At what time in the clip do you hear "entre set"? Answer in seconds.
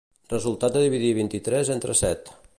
1.79-2.35